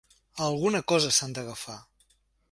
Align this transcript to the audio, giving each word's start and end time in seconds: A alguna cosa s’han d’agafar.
A 0.37 0.45
alguna 0.45 0.81
cosa 0.91 1.11
s’han 1.17 1.35
d’agafar. 1.39 1.77